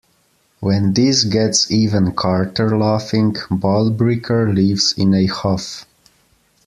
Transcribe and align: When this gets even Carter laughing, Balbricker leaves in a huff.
When 0.61 0.93
this 0.95 1.25
gets 1.25 1.69
even 1.69 2.13
Carter 2.13 2.75
laughing, 2.75 3.33
Balbricker 3.51 4.51
leaves 4.51 4.95
in 4.97 5.13
a 5.13 5.27
huff. 5.27 5.85